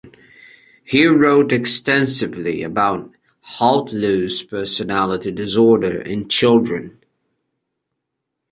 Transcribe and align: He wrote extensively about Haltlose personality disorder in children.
He 0.83 1.05
wrote 1.05 1.51
extensively 1.51 2.63
about 2.63 3.11
Haltlose 3.45 4.41
personality 4.49 5.31
disorder 5.31 6.01
in 6.01 6.27
children. 6.27 6.99